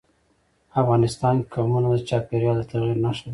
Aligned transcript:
افغانستان 0.81 1.35
کې 1.41 1.47
قومونه 1.53 1.87
د 1.91 1.95
چاپېریال 2.09 2.57
د 2.59 2.63
تغیر 2.71 2.97
نښه 3.05 3.23
ده. 3.25 3.29